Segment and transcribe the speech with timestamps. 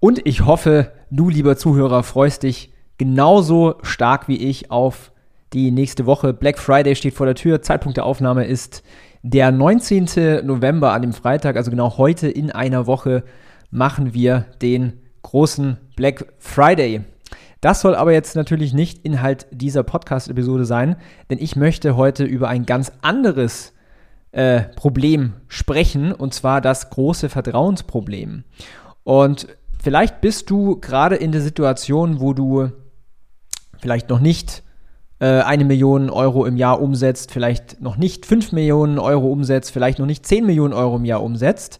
[0.00, 5.12] Und ich hoffe, du, lieber Zuhörer, freust dich genauso stark wie ich auf
[5.52, 6.32] die nächste Woche.
[6.32, 7.62] Black Friday steht vor der Tür.
[7.62, 8.82] Zeitpunkt der Aufnahme ist
[9.22, 10.44] der 19.
[10.44, 13.24] November an dem Freitag, also genau heute in einer Woche
[13.70, 17.02] machen wir den großen Black Friday.
[17.60, 20.96] Das soll aber jetzt natürlich nicht Inhalt dieser Podcast-Episode sein,
[21.30, 23.72] denn ich möchte heute über ein ganz anderes
[24.30, 28.44] äh, Problem sprechen, und zwar das große Vertrauensproblem.
[29.02, 29.48] Und
[29.86, 32.72] vielleicht bist du gerade in der Situation, wo du
[33.78, 34.64] vielleicht noch nicht
[35.20, 40.00] äh, eine Million Euro im Jahr umsetzt, vielleicht noch nicht fünf Millionen Euro umsetzt, vielleicht
[40.00, 41.78] noch nicht zehn Millionen Euro im Jahr umsetzt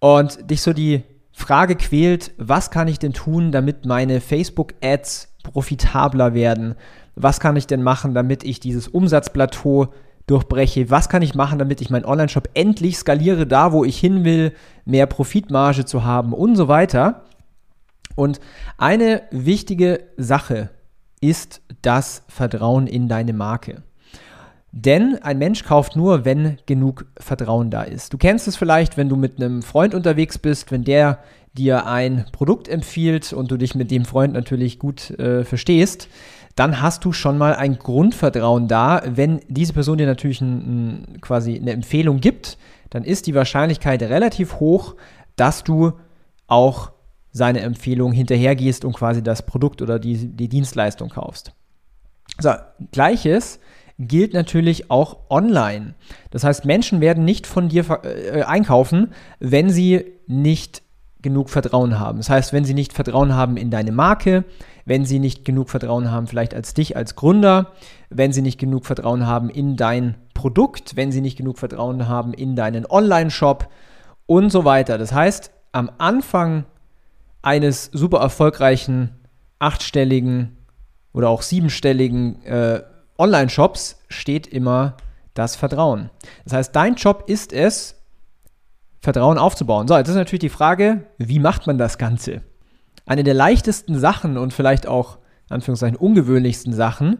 [0.00, 6.34] und dich so die Frage quält, was kann ich denn tun, damit meine Facebook-Ads profitabler
[6.34, 6.74] werden?
[7.14, 9.92] Was kann ich denn machen, damit ich dieses Umsatzplateau
[10.26, 10.90] durchbreche?
[10.90, 14.52] Was kann ich machen, damit ich meinen Online-Shop endlich skaliere, da wo ich hin will,
[14.84, 17.24] mehr Profitmarge zu haben und so weiter?
[18.14, 18.40] Und
[18.78, 20.70] eine wichtige Sache
[21.20, 23.82] ist das Vertrauen in deine Marke.
[24.72, 28.12] Denn ein Mensch kauft nur, wenn genug Vertrauen da ist.
[28.14, 31.18] Du kennst es vielleicht, wenn du mit einem Freund unterwegs bist, wenn der
[31.54, 36.08] dir ein Produkt empfiehlt und du dich mit dem Freund natürlich gut äh, verstehst,
[36.56, 39.02] dann hast du schon mal ein Grundvertrauen da.
[39.06, 40.56] Wenn diese Person dir natürlich ein,
[41.14, 42.58] ein, quasi eine Empfehlung gibt,
[42.90, 44.96] dann ist die Wahrscheinlichkeit relativ hoch,
[45.36, 45.92] dass du
[46.46, 46.92] auch
[47.30, 51.52] seine Empfehlung hinterhergehst und quasi das Produkt oder die, die Dienstleistung kaufst.
[52.38, 52.52] So,
[52.90, 53.58] gleiches
[53.98, 55.94] gilt natürlich auch online.
[56.30, 60.82] Das heißt, Menschen werden nicht von dir äh, einkaufen, wenn sie nicht
[61.22, 62.18] genug Vertrauen haben.
[62.18, 64.44] Das heißt, wenn sie nicht Vertrauen haben in deine Marke,
[64.84, 67.72] wenn sie nicht genug Vertrauen haben vielleicht als dich als Gründer,
[68.10, 72.34] wenn sie nicht genug Vertrauen haben in dein Produkt, wenn sie nicht genug Vertrauen haben
[72.34, 73.68] in deinen Online-Shop
[74.26, 74.98] und so weiter.
[74.98, 76.64] Das heißt, am Anfang
[77.42, 79.10] eines super erfolgreichen
[79.58, 80.56] achtstelligen
[81.12, 82.82] oder auch siebenstelligen äh,
[83.18, 84.96] Online-Shops steht immer
[85.34, 86.10] das Vertrauen.
[86.44, 88.01] Das heißt, dein Job ist es,
[89.02, 89.88] Vertrauen aufzubauen.
[89.88, 92.42] So, jetzt ist natürlich die Frage, wie macht man das Ganze?
[93.04, 95.18] Eine der leichtesten Sachen und vielleicht auch,
[95.48, 97.18] Anführungszeichen, ungewöhnlichsten Sachen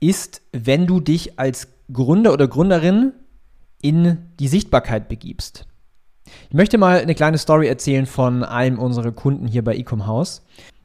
[0.00, 3.14] ist, wenn du dich als Gründer oder Gründerin
[3.80, 5.66] in die Sichtbarkeit begibst.
[6.50, 10.42] Ich möchte mal eine kleine Story erzählen von einem unserer Kunden hier bei Ecom House.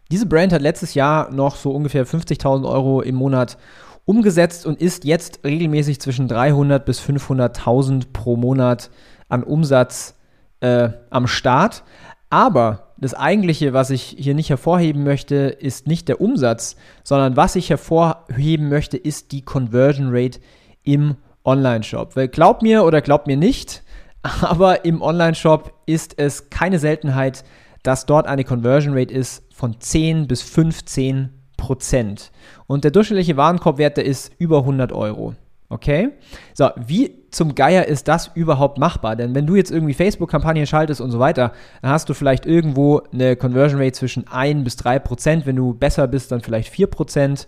[0.09, 3.57] Diese Brand hat letztes Jahr noch so ungefähr 50.000 Euro im Monat
[4.05, 8.89] umgesetzt und ist jetzt regelmäßig zwischen 300 bis 500.000 pro Monat
[9.29, 10.15] an Umsatz
[10.59, 11.83] äh, am Start.
[12.29, 17.55] Aber das eigentliche, was ich hier nicht hervorheben möchte, ist nicht der Umsatz, sondern was
[17.55, 20.39] ich hervorheben möchte, ist die Conversion Rate
[20.83, 21.15] im
[21.45, 22.15] Online-Shop.
[22.15, 23.83] Weil glaubt mir oder glaubt mir nicht,
[24.41, 27.43] aber im Online-Shop ist es keine Seltenheit,
[27.83, 32.31] dass dort eine Conversion Rate ist von 10 bis 15 Prozent.
[32.65, 35.35] Und der durchschnittliche Warenkorbwert, der ist über 100 Euro.
[35.69, 36.11] Okay?
[36.53, 39.15] So, wie zum Geier ist das überhaupt machbar?
[39.15, 41.51] Denn wenn du jetzt irgendwie Facebook-Kampagnen schaltest und so weiter,
[41.81, 45.45] dann hast du vielleicht irgendwo eine Conversion Rate zwischen 1 bis 3 Prozent.
[45.45, 47.47] Wenn du besser bist, dann vielleicht 4 Prozent.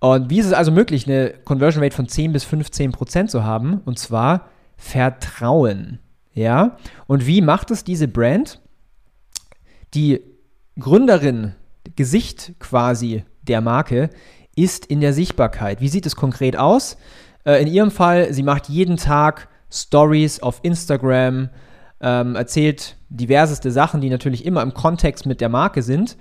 [0.00, 3.44] Und wie ist es also möglich, eine Conversion Rate von 10 bis 15 Prozent zu
[3.44, 3.80] haben?
[3.84, 6.00] Und zwar Vertrauen.
[6.32, 6.76] Ja?
[7.06, 8.60] Und wie macht es diese Brand?
[9.94, 10.20] Die
[10.78, 11.54] Gründerin,
[11.94, 14.10] Gesicht quasi der Marke,
[14.56, 15.80] ist in der Sichtbarkeit.
[15.80, 16.96] Wie sieht es konkret aus?
[17.46, 21.48] Äh, in ihrem Fall, sie macht jeden Tag Stories auf Instagram,
[22.00, 26.16] ähm, erzählt diverseste Sachen, die natürlich immer im Kontext mit der Marke sind.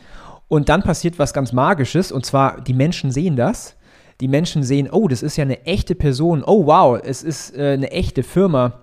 [0.48, 3.76] Und dann passiert was ganz Magisches, und zwar die Menschen sehen das
[4.22, 7.74] die Menschen sehen, oh, das ist ja eine echte Person, oh wow, es ist äh,
[7.74, 8.82] eine echte Firma.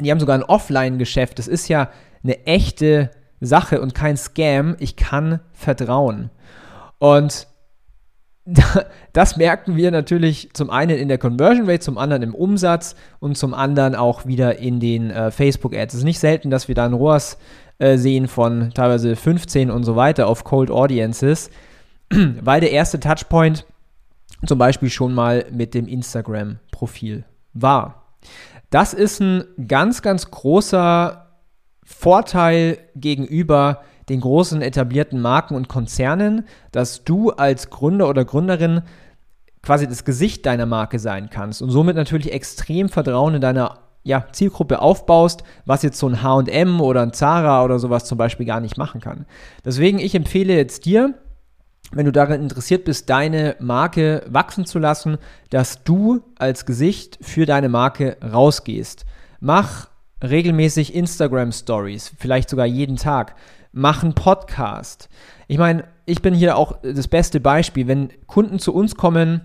[0.00, 1.90] Die haben sogar ein Offline-Geschäft, das ist ja
[2.22, 3.10] eine echte
[3.40, 4.76] Sache und kein Scam.
[4.78, 6.30] Ich kann vertrauen.
[6.98, 7.46] Und
[9.12, 13.36] das merken wir natürlich zum einen in der Conversion Rate, zum anderen im Umsatz und
[13.36, 15.94] zum anderen auch wieder in den äh, Facebook-Ads.
[15.94, 17.38] Es ist nicht selten, dass wir da ein ROAS
[17.78, 21.50] äh, sehen von teilweise 15 und so weiter auf Cold Audiences,
[22.10, 23.66] weil der erste Touchpoint
[24.46, 28.04] zum Beispiel schon mal mit dem Instagram-Profil war.
[28.70, 31.26] Das ist ein ganz, ganz großer
[31.84, 38.82] Vorteil gegenüber den großen etablierten Marken und Konzernen, dass du als Gründer oder Gründerin
[39.62, 44.26] quasi das Gesicht deiner Marke sein kannst und somit natürlich extrem Vertrauen in deiner ja,
[44.32, 48.60] Zielgruppe aufbaust, was jetzt so ein HM oder ein Zara oder sowas zum Beispiel gar
[48.60, 49.26] nicht machen kann.
[49.64, 51.14] Deswegen, ich empfehle jetzt dir,
[51.92, 55.18] wenn du daran interessiert bist, deine Marke wachsen zu lassen,
[55.50, 59.04] dass du als Gesicht für deine Marke rausgehst.
[59.40, 59.88] Mach
[60.22, 63.36] regelmäßig Instagram Stories, vielleicht sogar jeden Tag.
[63.72, 65.08] Mach einen Podcast.
[65.46, 67.86] Ich meine, ich bin hier auch das beste Beispiel.
[67.86, 69.42] Wenn Kunden zu uns kommen,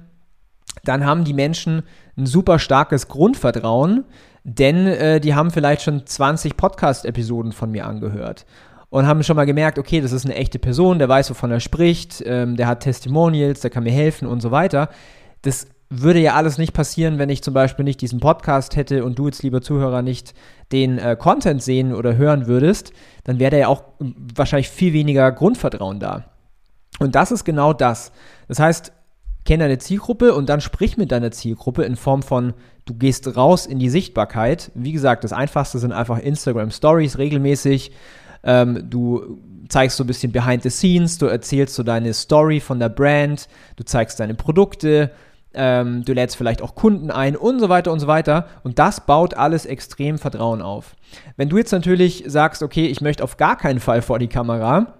[0.84, 1.84] dann haben die Menschen
[2.18, 4.06] ein super starkes Grundvertrauen,
[4.44, 8.46] denn äh, die haben vielleicht schon 20 Podcast-Episoden von mir angehört
[8.90, 11.60] und haben schon mal gemerkt, okay, das ist eine echte Person, der weiß, wovon er
[11.60, 14.90] spricht, ähm, der hat Testimonials, der kann mir helfen und so weiter.
[15.42, 15.68] Das
[16.02, 19.28] würde ja alles nicht passieren, wenn ich zum Beispiel nicht diesen Podcast hätte und du
[19.28, 20.34] jetzt, lieber Zuhörer, nicht
[20.72, 22.94] den äh, Content sehen oder hören würdest,
[23.24, 23.84] dann wäre da ja auch
[24.36, 26.26] wahrscheinlich viel weniger Grundvertrauen da.
[27.00, 28.12] Und das ist genau das.
[28.48, 28.92] Das heißt,
[29.46, 32.54] kenne deine Zielgruppe und dann sprich mit deiner Zielgruppe in Form von,
[32.86, 34.72] du gehst raus in die Sichtbarkeit.
[34.74, 37.92] Wie gesagt, das Einfachste sind einfach Instagram Stories regelmäßig.
[38.44, 42.80] Ähm, du zeigst so ein bisschen behind the scenes, du erzählst so deine Story von
[42.80, 45.12] der Brand, du zeigst deine Produkte,
[45.54, 48.48] ähm, du lädst vielleicht auch Kunden ein und so weiter und so weiter.
[48.64, 50.96] Und das baut alles extrem Vertrauen auf.
[51.38, 54.96] Wenn du jetzt natürlich sagst, okay, ich möchte auf gar keinen Fall vor die Kamera,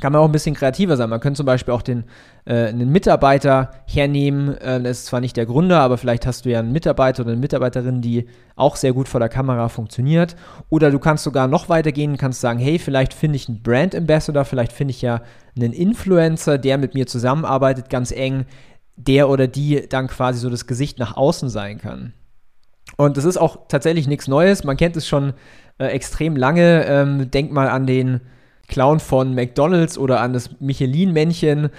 [0.00, 1.08] kann man auch ein bisschen kreativer sein.
[1.08, 2.04] Man könnte zum Beispiel auch den,
[2.46, 4.56] äh, einen Mitarbeiter hernehmen.
[4.58, 7.30] Äh, das ist zwar nicht der Gründer, aber vielleicht hast du ja einen Mitarbeiter oder
[7.30, 8.26] eine Mitarbeiterin, die
[8.56, 10.34] auch sehr gut vor der Kamera funktioniert.
[10.68, 14.44] Oder du kannst sogar noch weitergehen, kannst sagen, hey, vielleicht finde ich einen Brand Ambassador,
[14.44, 15.22] vielleicht finde ich ja
[15.56, 18.46] einen Influencer, der mit mir zusammenarbeitet, ganz eng,
[18.96, 22.12] der oder die dann quasi so das Gesicht nach außen sein kann.
[22.96, 24.64] Und das ist auch tatsächlich nichts Neues.
[24.64, 25.32] Man kennt es schon
[25.78, 26.84] äh, extrem lange.
[26.86, 28.20] Ähm, denk mal an den
[28.68, 31.70] Clown von McDonalds oder an das Michelin-Männchen.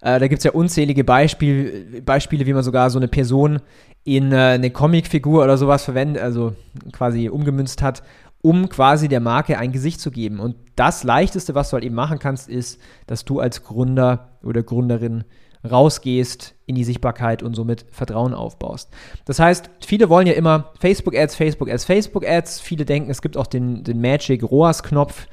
[0.00, 3.60] Äh, da gibt es ja unzählige Beispiel, Beispiele, wie man sogar so eine Person
[4.04, 6.54] in äh, eine Comicfigur oder sowas verwendet, also
[6.92, 8.02] quasi umgemünzt hat,
[8.42, 10.40] um quasi der Marke ein Gesicht zu geben.
[10.40, 14.62] Und das Leichteste, was du halt eben machen kannst, ist, dass du als Gründer oder
[14.62, 15.24] Gründerin
[15.68, 18.90] rausgehst in die Sichtbarkeit und somit Vertrauen aufbaust.
[19.26, 22.60] Das heißt, viele wollen ja immer Facebook-Ads, Facebook-Ads, Facebook-Ads.
[22.60, 25.26] Viele denken, es gibt auch den, den Magic ROAS-Knopf.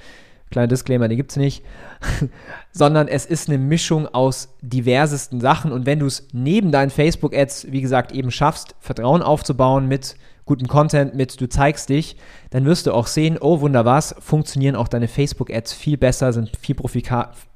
[0.50, 1.63] Kleiner Disclaimer, den gibt es nicht.
[2.74, 5.72] Sondern es ist eine Mischung aus diversesten Sachen.
[5.72, 10.68] Und wenn du es neben deinen Facebook-Ads, wie gesagt, eben schaffst, Vertrauen aufzubauen mit gutem
[10.68, 12.18] Content, mit du zeigst dich,
[12.50, 16.51] dann wirst du auch sehen, oh wunder was, funktionieren auch deine Facebook-Ads viel besser, sind
[16.57, 16.75] viel,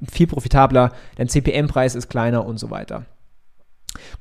[0.10, 3.06] viel profitabler, dein CPM-Preis ist kleiner und so weiter.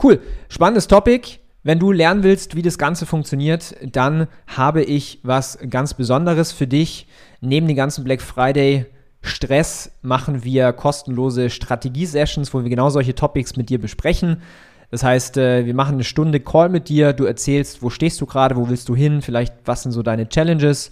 [0.02, 1.38] Cool, spannendes Topic.
[1.62, 6.66] Wenn du lernen willst, wie das Ganze funktioniert, dann habe ich was ganz Besonderes für
[6.66, 7.06] dich.
[7.40, 8.86] Neben den ganzen Black Friday
[9.22, 14.42] Stress machen wir kostenlose Strategie-Sessions, wo wir genau solche Topics mit dir besprechen.
[14.90, 18.26] Das heißt, äh, wir machen eine Stunde Call mit dir, du erzählst, wo stehst du
[18.26, 20.90] gerade, wo willst du hin, vielleicht was sind so deine Challenges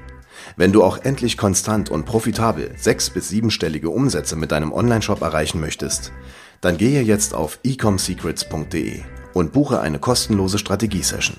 [0.58, 5.58] Wenn du auch endlich konstant und profitabel sechs- bis siebenstellige Umsätze mit deinem Onlineshop erreichen
[5.58, 6.12] möchtest,
[6.60, 9.00] dann gehe jetzt auf ecomsecrets.de
[9.32, 11.38] und buche eine kostenlose Strategiesession.